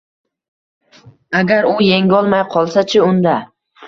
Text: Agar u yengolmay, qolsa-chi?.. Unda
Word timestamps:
Agar 1.39 1.67
u 1.71 1.73
yengolmay, 1.87 2.41
qolsa-chi?.. 2.55 3.03
Unda 3.11 3.35